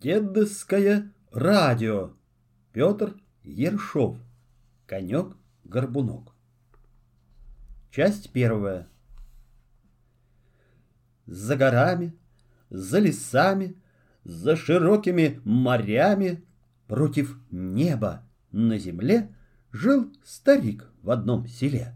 [0.00, 2.12] Дедовское радио.
[2.72, 4.16] Петр Ершов.
[4.86, 6.34] Конек-горбунок.
[7.90, 8.88] Часть первая.
[11.26, 12.16] За горами,
[12.70, 13.76] за лесами,
[14.24, 16.42] за широкими морями,
[16.88, 19.34] против неба на земле
[19.72, 21.94] жил старик в одном селе.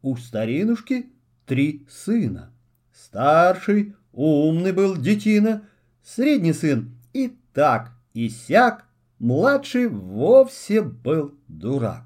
[0.00, 1.10] У старинушки
[1.44, 2.52] три сына.
[2.94, 5.68] Старший умный был детина,
[6.02, 6.95] средний сын
[7.56, 8.84] так, и сяк,
[9.18, 12.02] младший вовсе был дурак.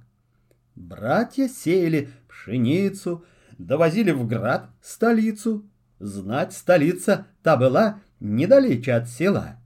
[0.77, 3.25] Братья сеяли пшеницу,
[3.59, 5.69] довозили в град столицу.
[5.98, 9.56] Знать столица та была недалече от села.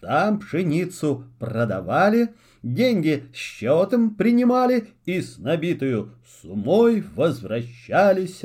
[0.00, 8.40] Там пшеницу продавали, деньги счетом принимали и с набитую сумой возвращались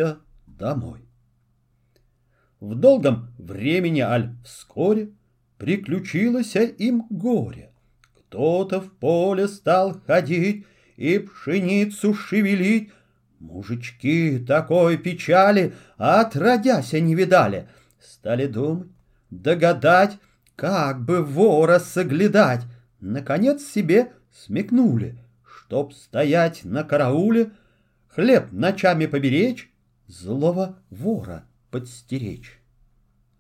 [0.46, 1.08] домой.
[2.60, 5.14] В долгом времени, аль вскоре,
[5.62, 7.70] приключилось им горе.
[8.16, 10.66] Кто-то в поле стал ходить
[10.98, 12.90] и пшеницу шевелить.
[13.38, 17.70] Мужички такой печали отродяся не видали.
[18.00, 18.88] Стали думать,
[19.30, 20.18] догадать,
[20.56, 22.62] как бы вора соглядать.
[23.00, 27.52] Наконец себе смекнули, чтоб стоять на карауле,
[28.08, 29.72] хлеб ночами поберечь,
[30.08, 32.60] злого вора подстеречь.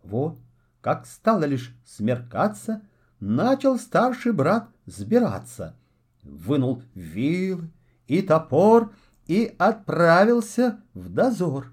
[0.04, 0.38] Вот
[0.82, 2.82] как стало лишь смеркаться,
[3.20, 5.76] начал старший брат сбираться.
[6.24, 7.70] Вынул вилы
[8.08, 8.92] и топор
[9.28, 11.72] и отправился в дозор.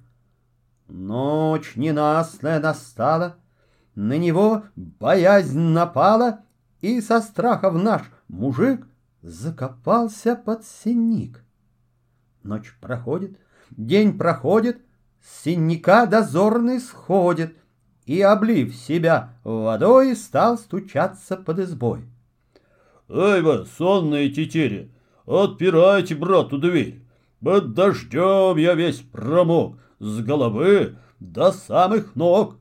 [0.87, 3.37] Ночь ненастная настала,
[3.95, 6.41] на него боязнь напала,
[6.81, 8.87] и со страхов наш мужик
[9.23, 11.43] закопался под синик.
[12.43, 13.37] Ночь проходит,
[13.71, 14.81] день проходит,
[15.21, 17.57] с синяка дозорный сходит—
[18.09, 22.01] и, облив себя водой, стал стучаться под избой.
[23.07, 24.91] «Эй вы, сонные тетери,
[25.27, 27.03] отпирайте брату дверь!
[27.45, 32.57] Под дождем я весь промок, с головы до самых ног!»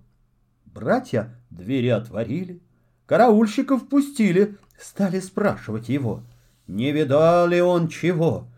[0.65, 2.61] Братья двери отворили,
[3.05, 6.23] караульщиков пустили, стали спрашивать его,
[6.67, 8.49] не видал ли он чего.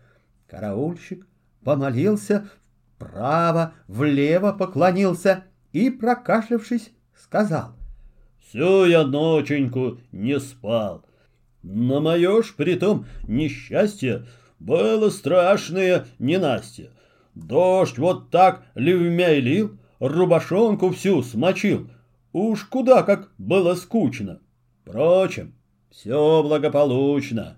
[0.48, 1.24] Караульщик
[1.62, 2.50] помолился,
[2.96, 7.72] вправо, влево поклонился и, прокашлявшись, сказал.
[8.40, 11.04] «Всю я ноченьку не спал.
[11.62, 14.26] На мое ж притом несчастье
[14.58, 16.90] было страшное ненастье.
[17.34, 21.90] Дождь вот так ливмя и лил, рубашонку всю смочил.
[22.32, 24.40] Уж куда как было скучно.
[24.82, 25.54] Впрочем,
[25.90, 27.56] все благополучно.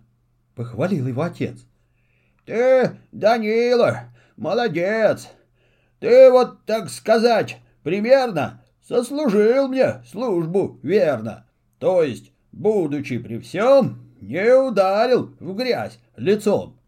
[0.55, 1.65] —похвалил его отец.—
[2.45, 5.29] Ты, Данила, молодец.
[5.99, 11.47] Ты вот, так сказать, примерно сослужил мне службу верно.
[11.79, 16.79] То есть, будучи при всем, не ударил в грязь лицом.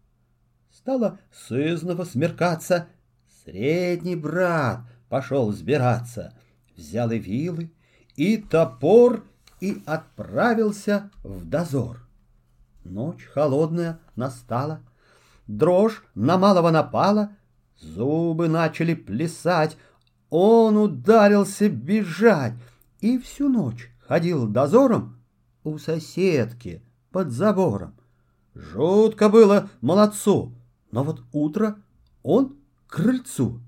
[0.71, 2.87] Стало сызново смеркаться.
[3.43, 6.33] Средний брат пошел сбираться,
[6.75, 7.71] взял и вилы,
[8.15, 9.23] и топор,
[9.61, 12.07] и отправился в дозор.
[12.83, 14.81] Ночь холодная настала,
[15.47, 17.31] дрожь на малого напала,
[17.79, 19.77] зубы начали плясать,
[20.37, 22.55] он ударился бежать
[22.99, 25.17] и всю ночь ходил дозором
[25.63, 27.95] у соседки под забором.
[28.53, 30.53] Жутко было молодцу,
[30.91, 31.77] но вот утро
[32.21, 33.61] он к крыльцу.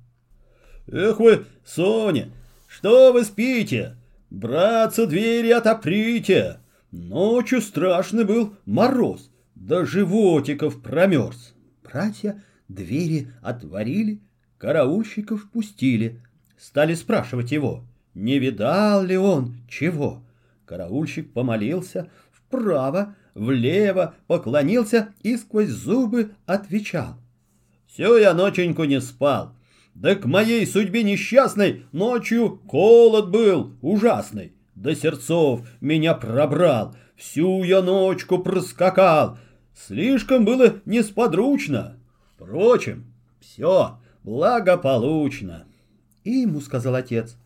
[0.87, 2.33] «Эх вы, Соня,
[2.67, 3.95] что вы спите?
[4.29, 6.59] Братцу двери отоприте!»
[6.91, 11.53] Ночью страшный был мороз, до животиков промерз.
[11.81, 14.21] Братья двери отворили,
[14.57, 16.21] караульщиков пустили,
[16.57, 20.23] Стали спрашивать его, не видал ли он чего.
[20.65, 27.15] Караульщик помолился, вправо, влево поклонился и сквозь зубы отвечал.
[27.87, 29.53] «Все я ноченьку не спал.
[29.93, 34.53] Да к моей судьбе несчастной ночью холод был ужасный.
[34.75, 39.39] До сердцов меня пробрал, всю я ночку проскакал.
[39.73, 41.97] Слишком было несподручно.
[42.35, 45.66] Впрочем, все благополучно.
[46.27, 47.37] И ему сказал отец.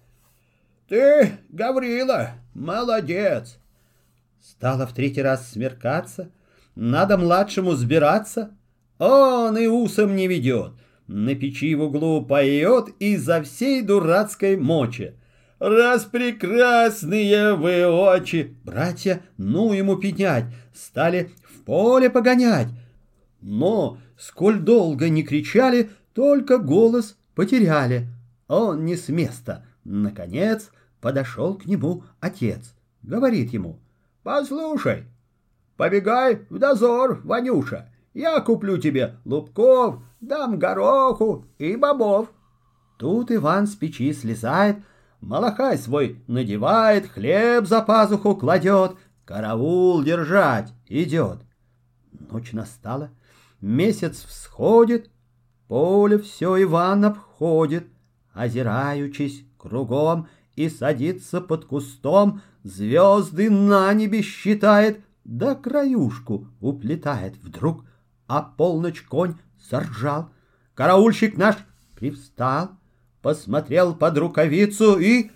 [0.89, 3.59] «Ты, Гаврила, молодец!»
[4.41, 6.31] Стало в третий раз смеркаться,
[6.73, 8.57] надо младшему сбираться.
[8.97, 10.71] Он и усом не ведет,
[11.05, 15.13] на печи в углу поет изо всей дурацкой мочи.
[15.59, 18.57] Раз прекрасные вы очи!
[18.63, 22.69] Братья, ну ему пенять, стали в поле погонять.
[23.41, 28.07] Но, сколь долго не кричали, только голос потеряли—
[28.51, 29.65] он не с места.
[29.85, 32.73] Наконец подошел к нему отец.
[33.01, 33.79] Говорит ему,
[34.23, 35.05] Послушай,
[35.77, 37.89] побегай в дозор, Ванюша.
[38.13, 42.29] Я куплю тебе лубков, дам гороху и бобов.
[42.97, 44.77] Тут Иван с печи слезает,
[45.21, 51.39] малахай свой надевает, хлеб за пазуху кладет, караул держать идет.
[52.11, 53.11] Ночь настала,
[53.61, 55.09] месяц всходит,
[55.69, 57.87] поле все Иван обходит,
[58.33, 67.85] озираючись кругом и садится под кустом, звезды на небе считает, да краюшку уплетает вдруг,
[68.27, 69.35] а полночь конь
[69.69, 70.29] заржал.
[70.73, 71.55] Караульщик наш
[71.95, 72.71] привстал,
[73.21, 75.31] посмотрел под рукавицу и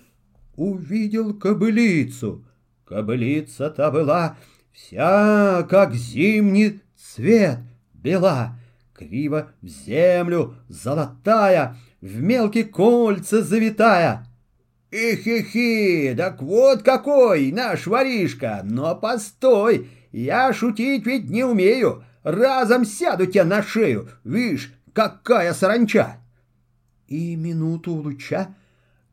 [0.56, 2.44] увидел кобылицу.
[2.84, 4.36] Кобылица-то была
[4.72, 7.58] вся, как зимний цвет,
[7.94, 8.58] бела,
[8.92, 11.76] криво в землю, золотая,
[12.06, 14.26] в мелкие кольца завитая.
[14.90, 23.26] Ихи-хи, так вот какой наш воришка, но постой, я шутить ведь не умею, разом сяду
[23.26, 26.18] тебя на шею, вишь, какая саранча.
[27.08, 28.54] И минуту луча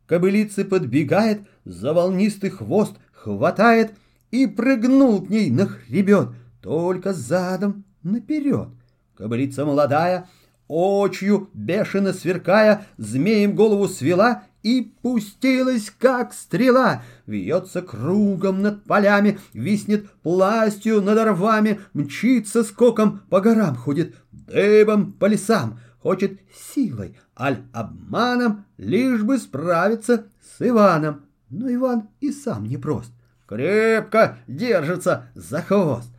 [0.06, 3.94] кобылица подбегает, за волнистый хвост хватает
[4.30, 6.30] и прыгнул к ней на хребет,
[6.62, 8.70] только задом наперед.
[9.16, 10.30] Кобылица молодая,
[10.68, 20.10] очью бешено сверкая, змеем голову свела и пустилась, как стрела, вьется кругом над полями, виснет
[20.22, 26.40] пластью над орвами, мчится скоком по горам, ходит дыбом по лесам, хочет
[26.74, 31.26] силой, аль обманом, лишь бы справиться с Иваном.
[31.50, 33.12] Но Иван и сам непрост,
[33.46, 36.10] крепко держится за хвост.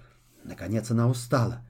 [0.44, 1.62] Наконец она устала.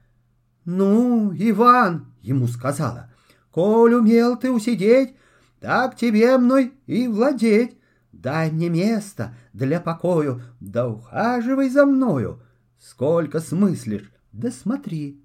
[0.64, 3.10] «Ну, Иван!»— ему сказала.
[3.50, 5.14] «Коль умел ты усидеть,
[5.60, 7.76] так тебе мной и владеть.
[8.12, 12.42] Дай мне место для покою, да ухаживай за мною.
[12.78, 15.20] Сколько смыслишь, да смотри.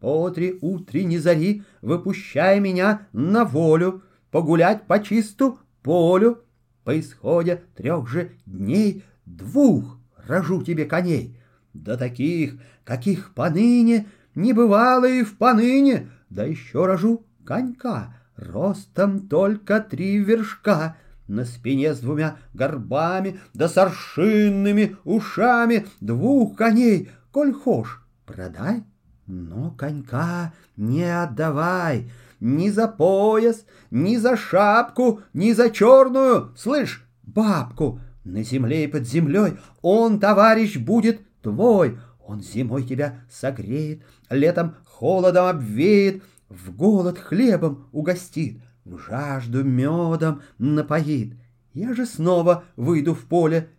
[0.00, 6.42] По три утренней зари выпущай меня на волю, погулять по чисту полю.
[6.84, 11.38] По исходе трех же дней двух рожу тебе коней.
[11.74, 14.06] Да таких, каких поныне
[14.38, 20.96] не бывало и в поныне, да еще рожу конька, ростом только три вершка,
[21.26, 28.84] на спине с двумя горбами, да с аршинными ушами, двух коней, коль хошь, продай,
[29.26, 32.08] но конька не отдавай,
[32.38, 39.04] ни за пояс, ни за шапку, ни за черную, слышь, бабку, на земле и под
[39.04, 41.98] землей он, товарищ, будет твой,
[42.28, 51.34] он зимой тебя согреет, летом холодом обвеет, в голод хлебом угостит, в жажду медом напоит.
[51.72, 53.70] Я же снова выйду в поле,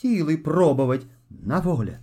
[0.00, 2.00] силой пробовать на воле.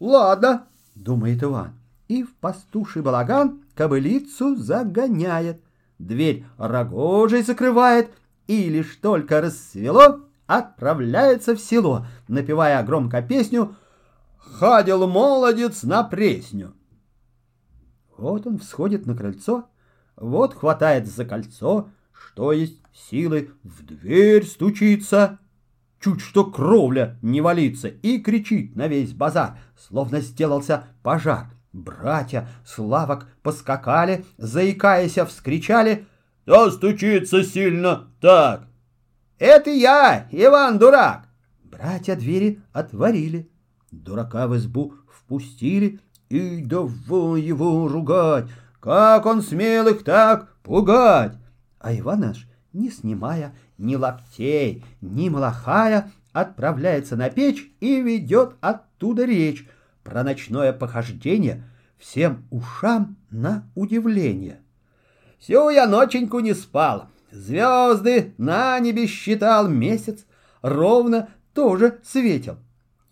[0.00, 0.66] Ладно,
[0.96, 1.74] думает Иван,
[2.08, 5.62] и в пастуший балаган кобылицу загоняет,
[6.00, 8.10] дверь рогожей закрывает,
[8.48, 13.76] и лишь только рассвело, отправляется в село, напевая громко песню
[14.44, 16.74] «Ходил молодец на пресню».
[18.16, 19.66] Вот он всходит на крыльцо,
[20.16, 25.38] вот хватает за кольцо, что есть силы, в дверь стучится,
[26.00, 31.48] чуть что кровля не валится, и кричит на весь базар, словно сделался пожар.
[31.72, 36.06] Братья славок поскакали, заикаясь, вскричали
[36.44, 38.66] «Да стучится сильно так!»
[39.38, 41.28] «Это я, Иван Дурак!»
[41.64, 43.50] Братья двери отворили,
[43.92, 48.46] дурака в избу впустили, и давай его ругать,
[48.80, 51.36] как он смел их так пугать.
[51.78, 59.24] А Иван наш, не снимая ни лаптей, ни малахая, отправляется на печь и ведет оттуда
[59.24, 59.68] речь
[60.02, 61.64] про ночное похождение
[61.98, 64.60] всем ушам на удивление.
[65.38, 70.24] Всю я ноченьку не спал, звезды на небе считал месяц,
[70.62, 72.56] ровно тоже светил.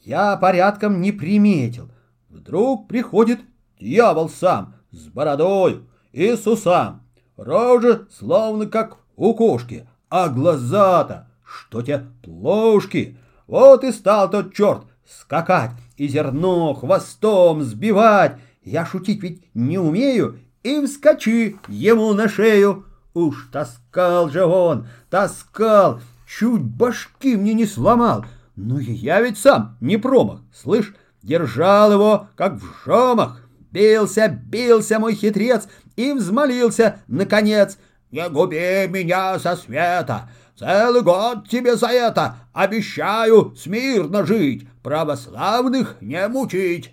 [0.02, 1.90] Я порядком не приметил—
[2.30, 3.40] Вдруг приходит
[3.80, 7.02] дьявол сам, с бородой и с усам.
[7.36, 13.18] Рожа словно как у кошки, а глаза-то, что те плошки.
[13.48, 18.36] Вот и стал тот черт скакать и зерно хвостом сбивать.
[18.62, 22.84] Я шутить ведь не умею, и вскочи ему на шею.
[23.12, 28.24] Уж таскал же он, таскал, чуть башки мне не сломал.
[28.62, 33.48] Но я ведь сам не промах, слышь, держал его, как в жомах.
[33.72, 37.78] Бился, бился мой хитрец и взмолился, наконец,
[38.10, 40.28] «Не губи меня со света!
[40.58, 46.92] Целый год тебе за это обещаю смирно жить, православных не мучить.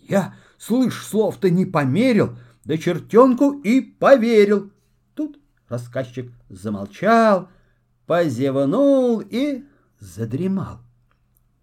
[0.00, 4.70] Я, слышь, слов-то не померил, да чертенку и поверил.
[5.16, 7.48] Тут рассказчик замолчал,
[8.06, 9.64] позевнул и
[9.98, 10.78] задремал.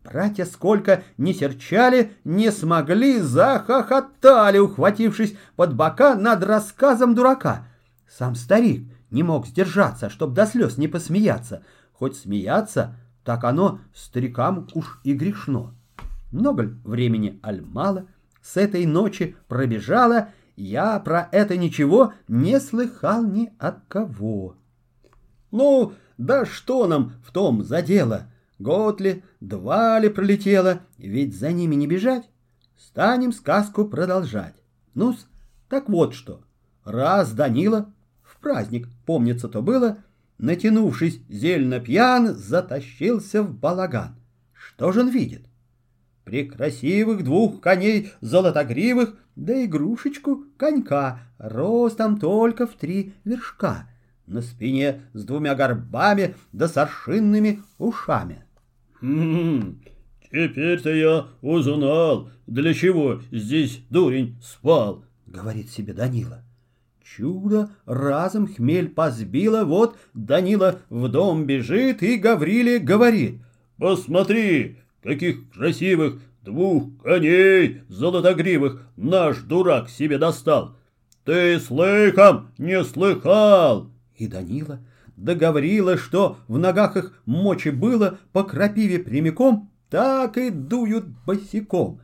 [0.06, 7.66] Братья сколько не серчали, не смогли, захохотали, ухватившись под бока над рассказом дурака.
[8.08, 11.64] Сам старик не мог сдержаться, чтоб до слез не посмеяться.
[11.92, 15.74] Хоть смеяться, так оно старикам уж и грешно.
[16.32, 18.06] Много времени аль мало,
[18.44, 24.56] с этой ночи пробежало, я про это ничего не слыхал ни от кого.
[25.50, 28.28] Ну, да что нам в том за дело?
[28.60, 32.30] Год ли, два ли пролетело, ведь за ними не бежать.
[32.78, 34.56] Станем сказку продолжать.
[34.94, 35.28] Ну-с,
[35.70, 36.42] так вот что.
[36.86, 37.92] Раз Данила,
[38.24, 39.98] в праздник, помнится то было,
[40.38, 44.16] натянувшись зельно пьян, затащился в балаган.
[44.54, 45.46] Что же он видит?
[46.24, 53.90] При красивых двух коней золотогривых, да игрушечку конька, ростом только в три вершка,
[54.26, 56.90] на спине с двумя горбами да с
[57.78, 58.45] ушами.
[59.06, 59.82] «Хм,
[60.32, 66.44] теперь-то я узнал, для чего здесь дурень спал»,— говорит себе Данила.
[67.04, 73.42] Чудо разом хмель позбило, вот Данила в дом бежит и Гавриле говорит.
[73.78, 80.78] «Посмотри, каких красивых двух коней золотогривых наш дурак себе достал!
[81.26, 84.80] Ты слыхом не слыхал!» И Данила
[85.18, 92.02] договорила, что в ногах их мочи было по крапиве прямиком, так и дуют босиком.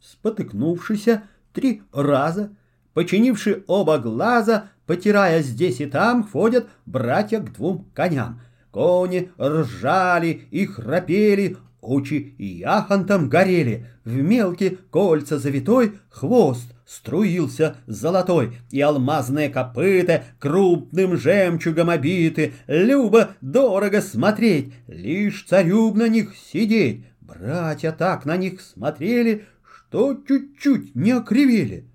[0.00, 2.50] Спотыкнувшийся три раза,
[2.94, 8.40] починивши оба глаза, потирая здесь и там, ходят братья к двум коням.
[8.70, 18.80] Кони ржали и храпели, очи яхонтом горели, в мелкие кольца завитой хвост струился золотой, и
[18.80, 27.04] алмазные копыта крупным жемчугом обиты, любо дорого смотреть, лишь царю на них сидеть.
[27.20, 31.86] Братья так на них смотрели, что чуть-чуть не окривели.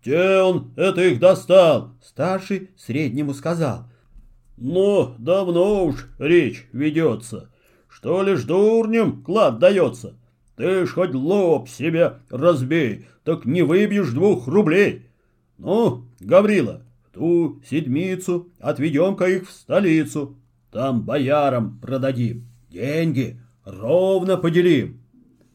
[0.00, 3.90] «Где он это их достал?» Старший среднему сказал.
[4.56, 7.50] «Ну, давно уж речь ведется,
[7.88, 10.18] что лишь дурням клад дается».
[10.58, 15.06] Ты ж хоть лоб себе разбей, так не выбьешь двух рублей.
[15.56, 20.36] Ну, Гаврила, в ту седмицу отведем-ка их в столицу.
[20.72, 22.48] Там боярам продадим.
[22.70, 25.00] Деньги ровно поделим.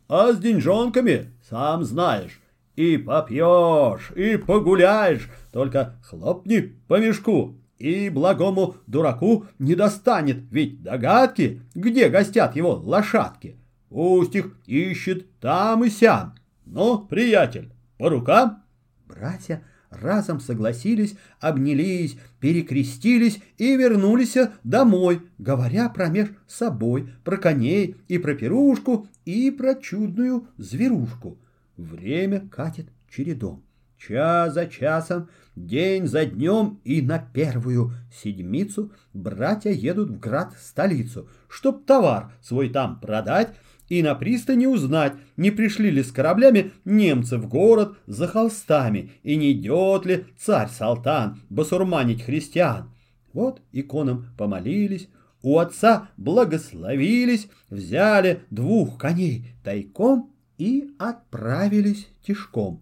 [0.08, 2.40] А с деньжонками, сам знаешь,
[2.78, 11.62] и попьешь, и погуляешь, только хлопни по мешку, и благому дураку не достанет, ведь догадки,
[11.75, 13.58] где гостят его лошадки.
[13.90, 16.34] Пусть их ищет там и сям.
[16.66, 18.63] Ну, приятель, по рукам?»
[19.06, 28.34] Братья разом согласились, обнялись, перекрестились и вернулись домой, говоря промеж собой про коней и про
[28.34, 31.38] пирушку и про чудную зверушку.
[31.75, 33.62] Время катит чередом.
[33.98, 41.86] Час за часом, день за днем и на первую седмицу братья едут в град-столицу, чтоб
[41.86, 43.54] товар свой там продать
[43.90, 49.36] и на пристани узнать, не пришли ли с кораблями немцы в город за холстами, и
[49.36, 52.92] не идет ли царь-салтан басурманить христиан.
[53.34, 55.10] Вот иконам помолились,
[55.42, 62.82] у отца благословились, взяли двух коней тайком и отправились тишком.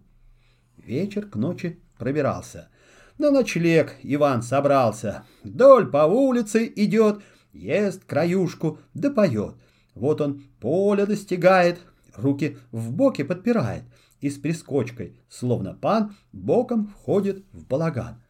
[0.86, 2.70] Вечер к ночи пробирался.
[3.18, 7.22] На ночлег Иван собрался, вдоль по улице идет,
[7.54, 9.56] ест краюшку да поет—
[9.96, 11.80] вот он поле достигает,
[12.16, 13.84] руки в боки подпирает
[14.22, 18.22] и с прискочкой, словно пан, боком входит в балаган.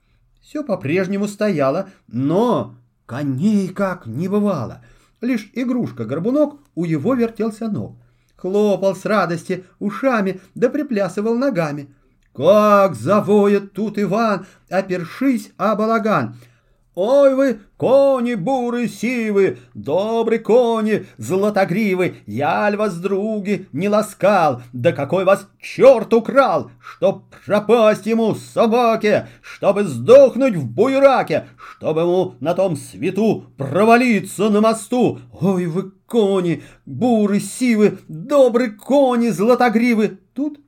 [0.41, 4.83] Все по-прежнему стояло, но коней как не бывало.
[5.19, 7.97] Лишь игрушка-горбунок у его вертелся ног.
[8.35, 11.93] Хлопал с радости ушами да приплясывал ногами.
[12.33, 16.35] Как завоет тут Иван, опершись о балаган—
[16.93, 24.91] Ой вы, кони буры сивы, добры кони златогривы, я ль вас, други, не ласкал, да
[24.91, 32.53] какой вас черт украл, чтоб пропасть ему собаке, чтобы сдохнуть в буйраке, чтобы ему на
[32.55, 35.19] том свету провалиться на мосту.
[35.31, 40.19] Ой вы, кони, буры сивы, добры кони златогривы.
[40.33, 40.59] Тут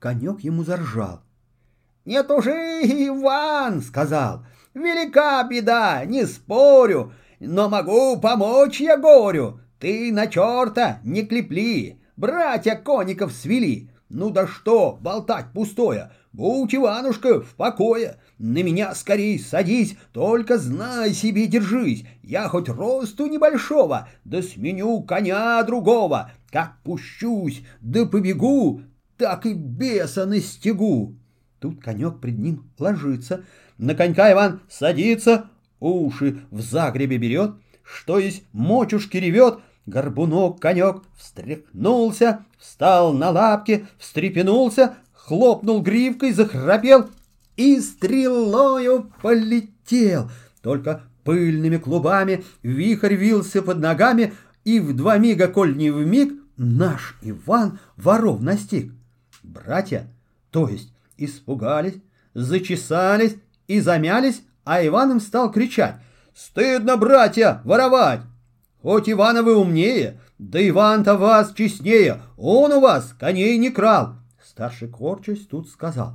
[0.00, 1.20] конек ему заржал.
[2.04, 7.12] «Не тужи, Иван!»— сказал— Велика беда, не спорю.
[7.40, 9.60] но могу помочь я горю.
[9.80, 13.90] Ты на черта не клепли, братья коников свели.
[14.08, 18.18] Ну да что болтать пустое, будь, Иванушка, в покое.
[18.38, 22.04] На меня скорей садись, только знай себе держись.
[22.22, 26.30] Я хоть росту небольшого, да сменю коня другого.
[26.50, 28.82] Как пущусь, да побегу,
[29.20, 31.14] так и беса настигу.
[31.60, 33.44] Тут конек пред ним ложится,
[33.76, 37.52] на конька Иван садится, уши в загребе берет,
[37.84, 47.10] что есть мочушки ревет, горбунок конек встряхнулся, встал на лапки, встрепенулся, хлопнул гривкой, захрапел
[47.58, 50.30] и стрелою полетел.
[50.62, 54.32] Только пыльными клубами вихрь вился под ногами,
[54.64, 58.92] и в два мига, коль не в миг, наш Иван воров настиг.
[59.50, 60.06] Братья,
[60.52, 61.96] то есть, испугались,
[62.34, 63.34] зачесались
[63.66, 65.96] и замялись, а Иван им стал кричать
[66.32, 68.20] «Стыдно, братья, воровать!
[68.80, 74.86] Хоть Ивана вы умнее, да Иван-то вас честнее, он у вас коней не крал!» Старший
[74.86, 76.14] Корчусь тут сказал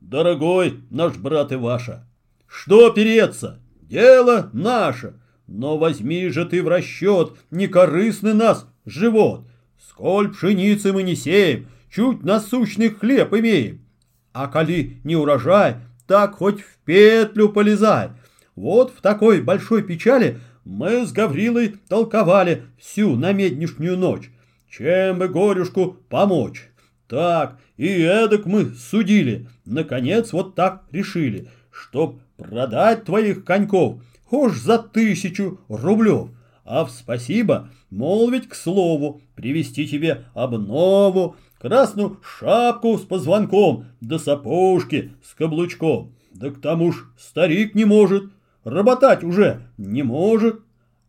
[0.00, 2.04] «Дорогой наш брат Иваша,
[2.48, 3.60] что переться?
[3.80, 5.14] Дело наше,
[5.46, 9.46] но возьми же ты в расчет некорыстный нас живот.
[9.88, 13.86] Сколь пшеницы мы не сеем, чуть насущный хлеб имеем.
[14.32, 15.76] А коли не урожай,
[16.06, 18.10] так хоть в петлю полезай.
[18.54, 24.30] Вот в такой большой печали мы с Гаврилой толковали всю намеднишнюю ночь.
[24.68, 26.68] Чем бы горюшку помочь?
[27.08, 29.48] Так, и эдак мы судили.
[29.64, 36.30] Наконец вот так решили, чтоб продать твоих коньков уж за тысячу рублев.
[36.64, 45.12] А в спасибо молвить к слову, привести тебе обнову, красную шапку с позвонком, да сапожки
[45.22, 46.14] с каблучком.
[46.32, 48.30] Да к тому ж старик не может,
[48.64, 50.60] работать уже не может.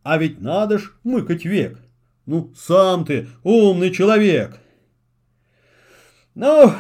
[0.04, 1.80] А ведь надо ж мыкать век.
[2.26, 4.58] Ну, сам ты умный человек.
[6.34, 6.72] Ну,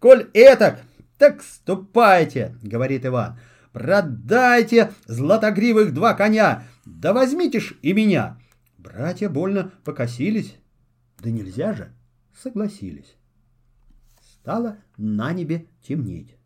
[0.00, 0.80] коль этак,
[1.16, 3.38] так ступайте, говорит Иван.
[3.72, 8.38] Продайте златогривых два коня, да возьмите ж и меня.
[8.78, 10.56] Братья больно покосились.
[11.20, 11.92] Да нельзя же,
[12.40, 13.16] согласились.
[14.20, 16.36] Стало на небе темнеть.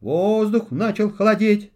[0.00, 1.72] Воздух начал холодеть.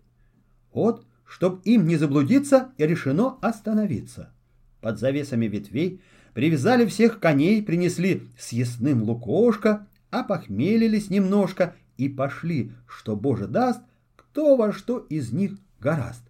[0.73, 4.33] Вот, чтоб им не заблудиться, решено остановиться.
[4.81, 6.01] Под завесами ветвей
[6.35, 13.81] привязали всех коней, принесли съестным лукошко, опохмелились немножко и пошли, что Боже даст,
[14.17, 16.23] кто во что из них гораст.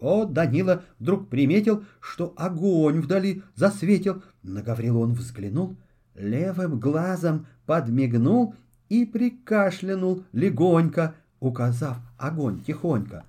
[0.00, 4.22] Вот Данила вдруг приметил, что огонь вдали засветил.
[4.42, 5.76] На Гаврила он взглянул,
[6.14, 8.54] левым глазом подмигнул
[8.88, 13.24] и прикашлянул легонько, указав огонь тихонько.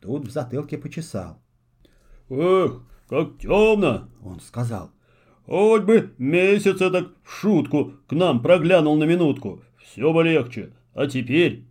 [0.00, 1.38] Тут в затылке почесал.
[2.30, 4.90] «Эх, как темно!»— он сказал.
[5.46, 10.72] «Хоть бы месяц так в шутку к нам проглянул на минутку, все бы легче.
[10.94, 11.64] А теперь...»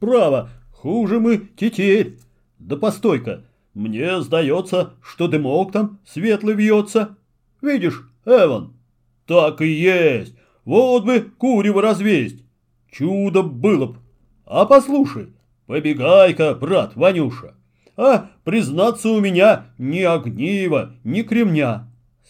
[0.00, 2.18] «Право, хуже мы теперь.
[2.58, 7.16] Да постой-ка, мне сдается, что дымок там светлый вьется.
[7.60, 8.72] Видишь, Эван?»
[9.26, 10.34] «Так и есть.
[10.64, 12.44] Вот бы курево развесть.
[12.90, 13.98] Чудо было б.
[14.44, 15.32] А послушай,
[15.66, 17.54] побегай-ка, брат Ванюша.
[17.96, 21.88] А, признаться, у меня ни огнива, ни кремня.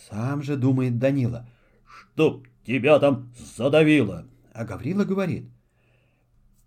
[0.08, 1.48] Сам же думает Данила.
[1.86, 4.26] Чтоб тебя там задавило.
[4.52, 5.46] А Гаврила говорит.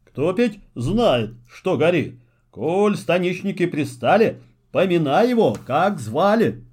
[0.05, 2.19] Кто петь знает, что горит.
[2.51, 6.63] Коль станичники пристали, поминай его, как звали.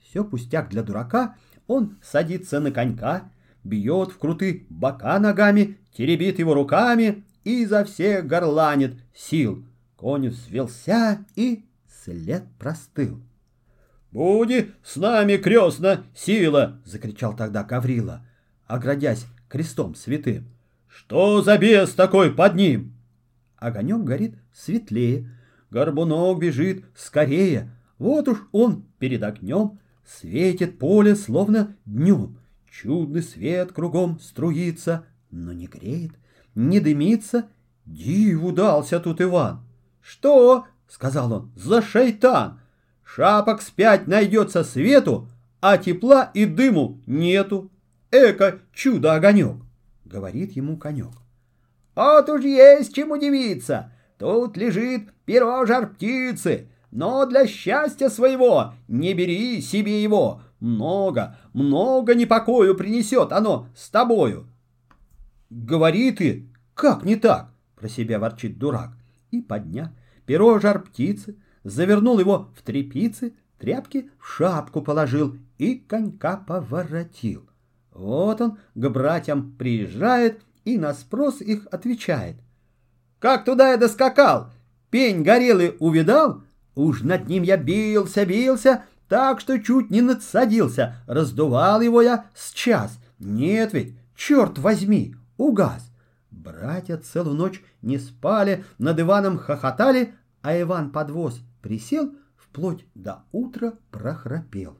[0.00, 1.36] Все пустяк для дурака,
[1.68, 3.30] он садится на конька,
[3.62, 9.64] бьет в круты бока ногами, теребит его руками и изо всех горланит сил.
[9.96, 13.22] Конь взвелся и след простыл.
[14.10, 18.26] «Буди с нами, крестна, сила!»— закричал тогда Гаврила,
[18.66, 20.48] оградясь крестом святым.
[20.88, 22.94] «Что за бес такой под ним?»
[23.56, 25.30] Огонек горит светлее,
[25.70, 27.70] горбунок бежит скорее.
[27.98, 32.38] Вот уж он перед огнем светит поле, словно днем.
[32.70, 36.12] Чудный свет кругом струится, но не греет,
[36.54, 37.48] не дымится.
[37.84, 39.60] Диву дался тут Иван.
[40.00, 41.52] «Что?»— сказал он.
[41.56, 42.60] «За шайтан!
[43.04, 45.28] Шапок спять найдется свету,
[45.60, 47.70] а тепла и дыму нету.
[48.10, 49.56] Эко чудо-огонек!»—
[50.04, 51.12] говорит ему конек.
[51.94, 53.92] «Вот уж есть чем удивиться!
[54.18, 62.74] Тут лежит перо жар-птицы, но для счастья своего не бери себе его, много, много непокою
[62.74, 64.46] принесет оно с тобою.
[65.50, 67.50] Говори ты, как не так?
[67.76, 68.90] Про себя ворчит дурак.
[69.30, 69.94] И подня
[70.26, 77.48] перо жар птицы, завернул его в трепицы, тряпки в шапку положил и конька поворотил.
[77.92, 82.36] Вот он к братьям приезжает и на спрос их отвечает.
[83.18, 84.50] «Как туда я доскакал?
[84.90, 86.42] Пень горелый увидал?
[86.78, 90.94] Уж над ним я бился, бился, так что чуть не надсадился.
[91.08, 93.00] Раздувал его я с час.
[93.18, 95.90] Нет ведь, черт возьми, угас.
[96.30, 103.72] Братья целую ночь не спали, над Иваном хохотали, а Иван подвоз присел, вплоть до утра
[103.90, 104.78] прохрапел.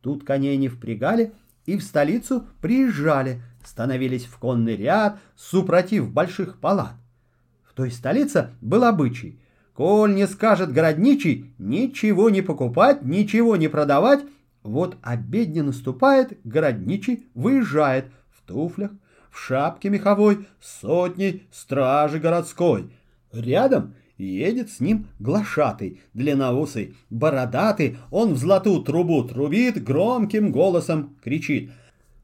[0.00, 1.34] Тут коней не впрягали
[1.66, 6.94] и в столицу приезжали, становились в конный ряд, супротив больших палат.
[7.62, 9.38] В той столице был обычай.
[9.76, 14.20] Коль не скажет городничий, ничего не покупать, ничего не продавать,
[14.62, 18.90] вот обедня наступает, городничий выезжает в туфлях,
[19.30, 22.90] в шапке меховой, сотней стражи городской.
[23.32, 31.70] Рядом едет с ним глашатый, длинноусый, бородатый, он в золотую трубу трубит, громким голосом кричит—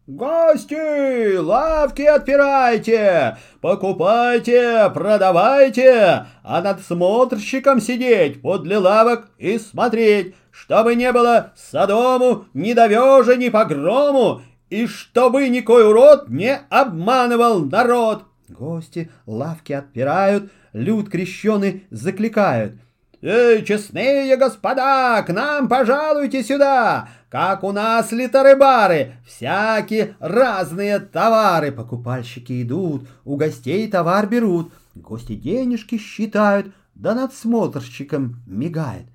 [0.08, 1.36] «Гости!
[1.36, 3.36] Лавки отпирайте!
[3.60, 6.26] Покупайте, продавайте!
[6.42, 13.48] А над смотрщиком сидеть подле лавок и смотреть, чтобы не было садому, ни довежа, ни
[13.48, 22.72] погрому, и чтобы никой урод не обманывал народ!» Гости лавки отпирают, люд крещеный закликают.
[23.20, 27.08] «Эй, честные господа, к нам пожалуйте сюда!
[27.32, 31.72] Как у нас литары-бары, всякие разные товары.
[31.72, 39.06] Покупальщики идут, у гостей товар берут, гости денежки считают, да надсмотрщиком мигает.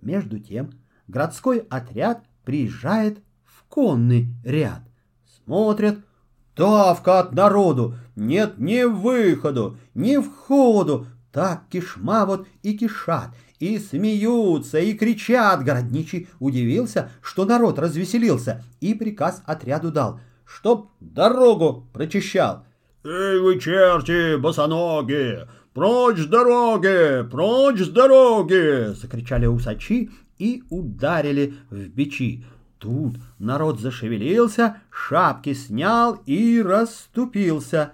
[0.00, 0.70] Между тем
[1.06, 4.80] городской отряд приезжает в конный ряд.
[5.44, 5.98] Смотрят,
[6.56, 14.78] давка от народу, нет ни выходу, ни входу, так кишма вот и кишат, и смеются,
[14.78, 15.64] и кричат.
[15.64, 22.64] Городничий удивился, что народ развеселился, и приказ отряду дал, чтоб дорогу прочищал.
[23.04, 25.48] «Эй вы, черти, босоногие!
[25.72, 27.28] Прочь с дороги!
[27.30, 32.44] Прочь с дороги!»— закричали усачи и ударили в бичи.
[32.78, 37.92] Тут народ зашевелился, шапки снял и расступился.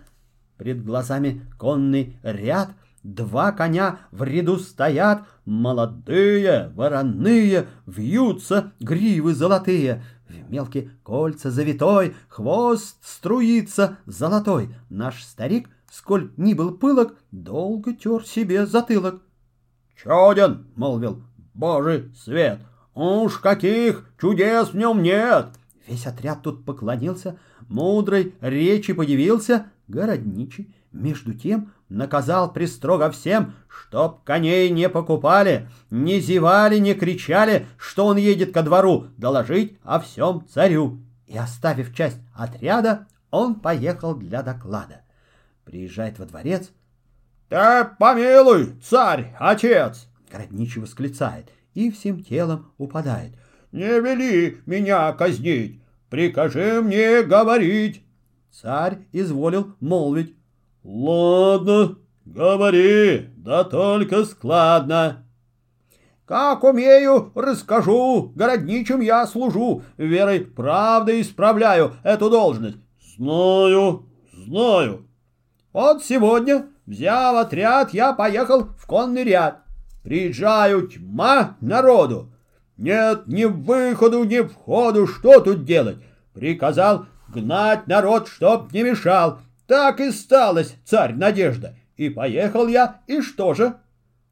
[0.57, 2.71] Пред глазами конный ряд—
[3.03, 10.05] Два коня в ряду стоят, молодые, вороные, вьются гривы золотые.
[10.29, 14.75] В мелкие кольца завитой, хвост струится золотой.
[14.89, 19.21] Наш старик, сколь ни был пылок, долго тер себе затылок.
[19.97, 21.25] «Чуден!»— молвил.
[21.55, 22.61] «Божий свет!
[22.95, 25.49] Уж каких чудес в нем нет!»
[25.89, 27.39] Весь отряд тут поклонился,
[27.69, 36.79] мудрой речи подивился, городничий между тем наказал пристрого всем, чтоб коней не покупали, не зевали,
[36.79, 41.01] не кричали, что он едет ко двору, доложить о всем царю.
[41.27, 45.03] И, оставив часть отряда, он поехал для доклада.
[45.65, 46.71] Приезжает во дворец.
[47.49, 53.35] «Ты помилуй, царь, отец!» Городничий восклицает и всем телом упадает.
[53.71, 58.03] «Не вели меня казнить, прикажи мне говорить!»
[58.51, 60.37] Царь изволил молвить.
[60.85, 65.25] «Ладно, говори, да только складно».
[66.25, 72.79] «Как умею, расскажу, городничим я служу, верой правдой исправляю эту должность».
[73.17, 75.07] «Знаю, знаю».
[75.73, 79.63] «Вот сегодня, взяв отряд, я поехал в конный ряд.
[80.03, 82.33] Приезжаю, тьма народу.
[82.77, 85.99] Нет ни выходу, ни входу, что тут делать?
[86.35, 89.39] Приказал гнать народ, чтоб не мешал,
[89.73, 91.79] так и сталось, царь Надежда.
[91.97, 93.77] И поехал я, и что же?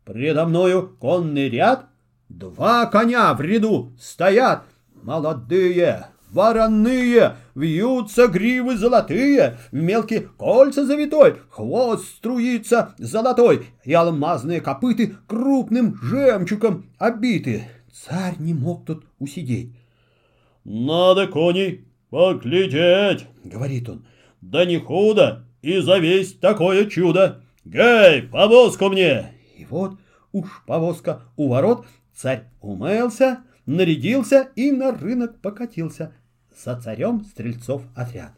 [0.04, 1.86] Предо мною конный ряд,
[2.28, 4.64] два коня в ряду стоят,
[5.02, 15.16] молодые, вороные, вьются гривы золотые, в мелкие кольца завитой, хвост струится золотой, и алмазные копыты
[15.26, 17.66] крупным жемчугом обиты.
[17.90, 19.74] Царь не мог тут усидеть.
[20.64, 24.04] «Надо коней поглядеть»,— говорит он,
[24.40, 27.42] да не худо, и завесть такое чудо.
[27.64, 29.98] Гей, повозку мне!» И вот
[30.32, 36.12] уж повозка у ворот, царь умылся, нарядился и на рынок покатился.
[36.64, 38.32] За царем стрельцов отряд.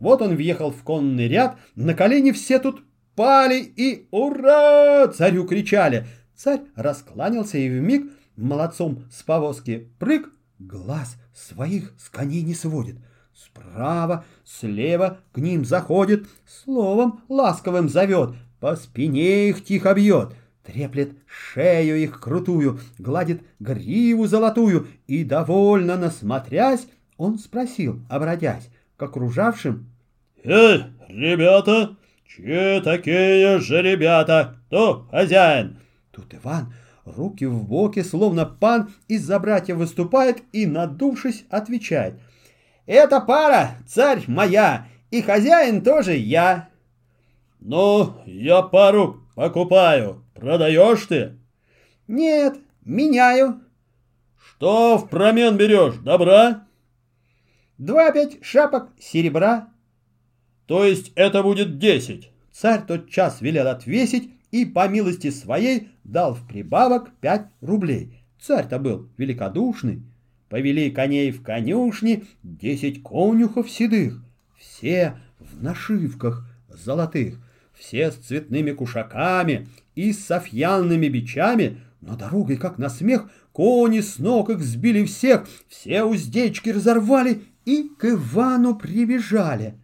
[0.00, 2.82] Вот он въехал в конный ряд, на колени все тут
[3.16, 6.06] пали и «Ура!» царю кричали.
[6.36, 12.96] Царь раскланялся и вмиг молодцом с повозки прыг, глаз своих с коней не сводит.
[13.38, 20.34] Справа, слева к ним заходит, словом ласковым зовет, по спине их тихо бьет.
[20.64, 29.86] треплет шею их крутую, гладит гриву золотую, и, довольно насмотрясь, он спросил, обратясь к окружавшим,
[30.42, 31.96] «Эй, ребята,
[32.26, 34.56] чьи такие же ребята?
[34.66, 35.78] Кто хозяин?»
[36.10, 36.72] Тут Иван
[37.04, 42.14] руки в боки, словно пан, из-за братья выступает и, надувшись, отвечает.
[42.88, 46.70] «Эта пара, царь моя, и хозяин тоже я».
[47.60, 50.24] «Ну, я пару покупаю.
[50.34, 51.38] Продаешь ты?»
[52.06, 53.60] «Нет, меняю».
[54.42, 56.66] «Что в промен берешь, добра?»
[57.76, 59.68] «Два пять шапок серебра».
[60.64, 66.32] «То есть это будет десять?» Царь тот час велел отвесить и, по милости своей, дал
[66.32, 68.24] в прибавок пять рублей.
[68.40, 70.02] Царь-то был великодушный.
[70.48, 74.18] Повели коней в конюшни десять конюхов седых,
[74.56, 77.36] все в нашивках золотых,
[77.74, 84.18] все с цветными кушаками и с софьянными бичами, но дорогой, как на смех, кони с
[84.18, 89.74] ног их сбили всех, все уздечки разорвали и к Ивану прибежали.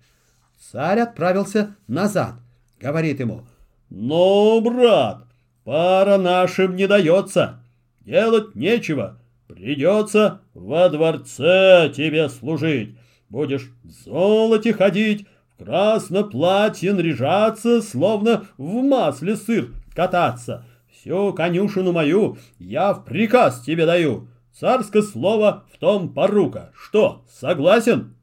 [0.58, 2.36] Царь отправился назад,
[2.80, 3.46] говорит ему,
[3.90, 5.26] «Ну, брат,
[5.64, 7.60] пара нашим не дается,
[8.00, 12.96] делать нечего, придется во дворце тебе служить,
[13.28, 15.26] будешь в золоте ходить,
[15.56, 20.64] в красном платье наряжаться, словно в масле сыр кататься.
[20.90, 24.28] Всю конюшину мою я в приказ тебе даю.
[24.52, 26.70] Царское слово в том порука.
[26.74, 28.14] Что, согласен?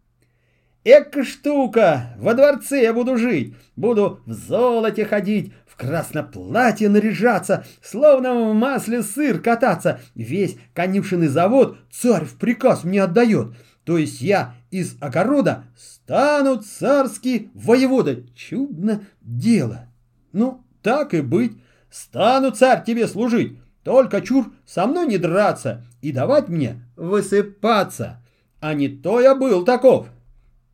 [0.83, 2.15] Эка штука!
[2.17, 8.53] Во дворце я буду жить, буду в золоте ходить, в красном платье наряжаться, словно в
[8.53, 9.99] масле сыр кататься.
[10.13, 13.55] Весь конюшенный завод царь в приказ мне отдает.
[13.83, 18.23] То есть я из огорода стану царский воевода.
[18.35, 19.87] Чудно дело.
[20.33, 21.53] Ну, так и быть.
[21.89, 23.57] Стану царь тебе служить.
[23.83, 28.21] Только чур со мной не драться и давать мне высыпаться.
[28.59, 30.09] А не то я был таков.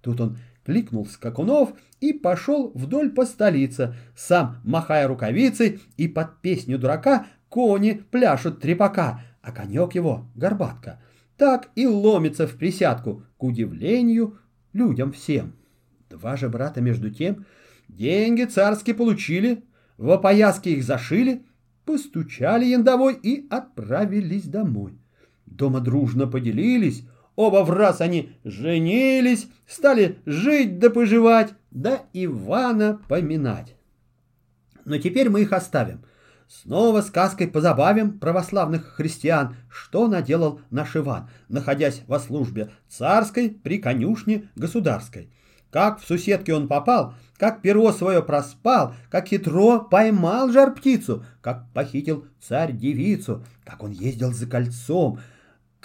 [0.02, 6.78] Тут он кликнул скакунов и пошел вдоль по столице, сам махая рукавицей, и под песню
[6.78, 11.02] дурака кони пляшут трепака, а конек его— горбатка.
[11.38, 14.40] Так и ломится в присядку, к удивлению
[14.74, 15.54] людям всем.
[16.10, 17.46] Два же брата между тем
[17.88, 19.64] деньги царские получили,
[19.98, 21.46] в опояске их зашили,
[21.86, 25.00] постучали яндовой и отправились домой.
[25.46, 33.76] Дома дружно поделились, оба в раз они женились, стали жить да поживать, да Ивана поминать.
[34.84, 36.04] Но теперь мы их оставим.
[36.50, 44.50] Снова сказкой позабавим православных христиан, что наделал наш Иван, находясь во службе царской при конюшне
[44.56, 45.30] государской.
[45.70, 52.26] Как в суседке он попал, как перо свое проспал, как хитро поймал жар-птицу, как похитил
[52.40, 55.20] царь-девицу, как он ездил за кольцом,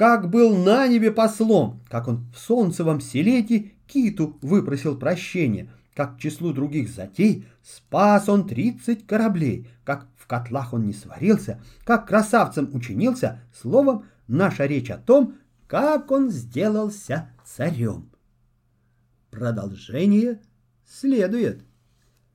[0.03, 6.19] как был на небе послом, как он в солнцевом селете киту выпросил прощения, как к
[6.19, 12.69] числу других затей спас он тридцать кораблей, как в котлах он не сварился, как красавцем
[12.73, 15.37] учинился, словом, наша речь о том,
[15.69, 18.11] как он сделался царем.
[19.31, 20.41] Продолжение
[20.85, 21.65] следует.